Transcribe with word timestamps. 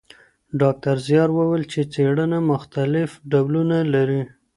ډاکټر 0.61 0.95
زیار 1.07 1.29
ویل 1.37 1.63
چي 1.71 1.81
څېړنه 1.93 2.39
مختلف 2.51 3.09
ډولونه 3.31 3.77
لري. 3.93 4.21